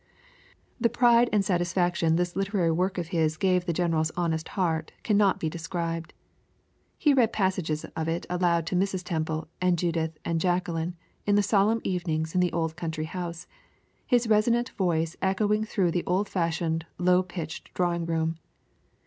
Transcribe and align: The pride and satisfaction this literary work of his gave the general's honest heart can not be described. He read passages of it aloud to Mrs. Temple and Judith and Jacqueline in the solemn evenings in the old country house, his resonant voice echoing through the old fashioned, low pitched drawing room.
The 0.79 0.89
pride 0.89 1.29
and 1.31 1.45
satisfaction 1.45 2.15
this 2.15 2.35
literary 2.35 2.71
work 2.71 2.97
of 2.97 3.09
his 3.09 3.37
gave 3.37 3.65
the 3.65 3.71
general's 3.71 4.09
honest 4.17 4.47
heart 4.57 4.91
can 5.03 5.15
not 5.15 5.39
be 5.39 5.47
described. 5.47 6.15
He 6.97 7.13
read 7.13 7.31
passages 7.31 7.85
of 7.95 8.07
it 8.07 8.25
aloud 8.27 8.65
to 8.65 8.75
Mrs. 8.75 9.03
Temple 9.03 9.47
and 9.61 9.77
Judith 9.77 10.17
and 10.25 10.41
Jacqueline 10.41 10.95
in 11.27 11.35
the 11.35 11.43
solemn 11.43 11.81
evenings 11.83 12.33
in 12.33 12.41
the 12.41 12.51
old 12.51 12.75
country 12.75 13.05
house, 13.05 13.45
his 14.07 14.25
resonant 14.27 14.69
voice 14.71 15.15
echoing 15.21 15.65
through 15.65 15.91
the 15.91 16.03
old 16.07 16.27
fashioned, 16.27 16.87
low 16.97 17.21
pitched 17.21 17.71
drawing 17.75 18.07
room. 18.07 18.39